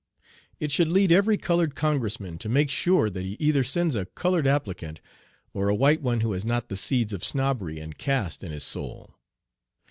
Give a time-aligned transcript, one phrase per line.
[0.59, 4.47] It should lead every colored Congressman to make sure that he either sends a colored
[4.47, 4.99] applicant
[5.53, 8.63] or a white one who has not the seeds of snobbery and caste in his
[8.63, 9.13] soul.